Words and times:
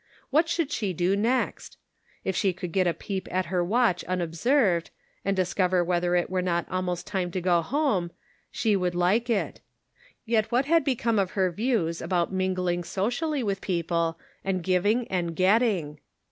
What 0.31 0.49
should 0.49 0.71
she 0.71 0.93
do 0.93 1.15
next? 1.15 1.77
If 2.23 2.35
she 2.35 2.53
could 2.53 2.71
get 2.71 2.87
a 2.87 2.93
peep 2.95 3.27
at 3.31 3.45
her 3.53 3.63
watch 3.63 4.03
unobserved, 4.05 4.89
and 5.23 5.35
discover 5.35 5.83
whether 5.83 6.15
it 6.15 6.27
were 6.27 6.41
not 6.41 6.65
almost 6.71 7.05
time 7.05 7.29
to 7.29 7.39
go 7.39 7.61
home, 7.61 8.09
she 8.49 8.75
would 8.75 8.95
like 8.95 9.29
it; 9.29 9.61
yet 10.25 10.51
what 10.51 10.65
had 10.65 10.83
become 10.83 11.19
of 11.19 11.33
her 11.37 11.51
views 11.51 12.01
about 12.01 12.33
mingling 12.33 12.83
socitilly 12.83 13.43
with 13.43 13.61
people 13.61 14.17
and 14.43 14.63
giving 14.63 15.07
and 15.09 15.35
getting? 15.35 15.99